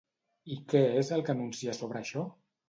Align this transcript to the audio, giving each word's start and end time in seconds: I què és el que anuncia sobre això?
I 0.55 0.55
què 0.73 0.81
és 1.01 1.11
el 1.19 1.25
que 1.27 1.35
anuncia 1.35 1.77
sobre 1.81 2.01
això? 2.03 2.27